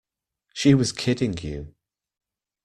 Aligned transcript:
She 0.55 0.73
was 0.73 0.91
kidding 0.91 1.37
you. 1.37 1.75